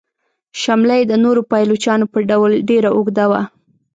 شمله 0.61 0.93
یې 0.99 1.05
د 1.07 1.13
نورو 1.23 1.41
پایلوچانو 1.51 2.05
په 2.13 2.19
ډول 2.29 2.51
ډیره 2.69 2.89
اوږده 2.97 3.25
وه. 3.31 3.41